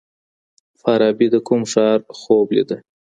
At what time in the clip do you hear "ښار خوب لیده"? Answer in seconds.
1.71-2.77